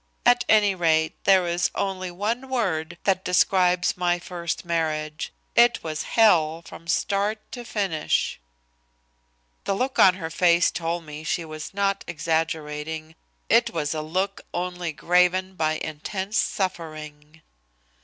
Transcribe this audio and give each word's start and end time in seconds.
At 0.25 0.43
any 0.49 0.73
rate 0.73 1.13
there 1.25 1.45
is 1.45 1.69
only 1.75 2.09
one 2.09 2.49
word 2.49 2.97
that 3.03 3.23
describes 3.23 3.95
my 3.95 4.17
first 4.17 4.65
marriage. 4.65 5.31
It 5.55 5.83
was 5.83 6.01
hell 6.17 6.63
from 6.65 6.87
start 6.87 7.39
to 7.51 7.63
finish." 7.63 8.39
The 9.65 9.75
look 9.75 9.99
on 9.99 10.15
her 10.15 10.31
face 10.31 10.71
told 10.71 11.03
me 11.03 11.23
she 11.23 11.45
was 11.45 11.71
not 11.71 12.03
exaggerating. 12.07 13.13
It 13.47 13.69
was 13.75 13.93
a 13.93 14.01
look, 14.01 14.41
only 14.55 14.91
graven 14.91 15.53
by 15.53 15.73
intense 15.73 16.35
suffering. 16.35 17.43